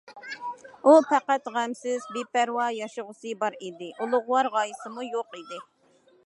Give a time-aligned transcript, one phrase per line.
[0.85, 5.63] ئۇ پەقەت غەمسىز، بىپەرۋا ياشىغۇسى بار ئىدى، ئۇلۇغۋار غايىسىمۇ يوق ئىدى.